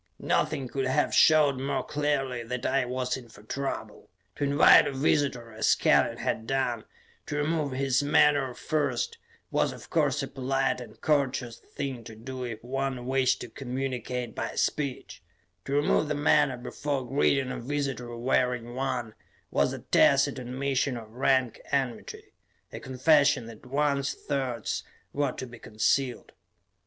Nothing 0.17 0.67
could 0.67 0.87
have 0.87 1.13
showed 1.13 1.59
more 1.59 1.83
clearly 1.83 2.41
that 2.41 2.65
I 2.65 2.85
was 2.85 3.15
in 3.17 3.29
for 3.29 3.43
trouble. 3.43 4.09
To 4.37 4.43
invite 4.45 4.87
a 4.87 4.91
visitor, 4.91 5.51
as 5.51 5.75
Kellen 5.75 6.17
had 6.17 6.47
done, 6.47 6.85
to 7.27 7.35
remove 7.37 7.73
his 7.73 8.01
menore 8.01 8.55
first, 8.55 9.19
was, 9.51 9.71
of 9.71 9.91
course, 9.91 10.23
a 10.23 10.27
polite 10.27 10.81
and 10.81 10.99
courteous 11.01 11.59
thing 11.59 12.03
to 12.05 12.15
do 12.15 12.43
if 12.43 12.63
one 12.63 13.05
wished 13.05 13.41
to 13.41 13.49
communicate 13.49 14.33
by 14.33 14.55
speech; 14.55 15.21
to 15.65 15.73
remove 15.73 16.07
the 16.07 16.15
menore 16.15 16.57
before 16.57 17.07
greeting 17.07 17.51
a 17.51 17.59
visitor 17.59 18.17
wearing 18.17 18.73
one, 18.73 19.13
was 19.51 19.71
a 19.71 19.77
tacit 19.91 20.39
admission 20.39 20.97
of 20.97 21.11
rank 21.13 21.61
enmity; 21.71 22.33
a 22.73 22.79
confession 22.79 23.45
that 23.45 23.67
one's 23.67 24.15
thoughts 24.15 24.83
were 25.13 25.31
to 25.31 25.45
be 25.45 25.59
concealed. 25.59 26.31